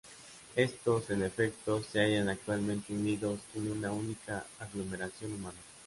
[0.55, 5.59] Estos, en efecto, se hallan actualmente unidos en una única aglomeración humana.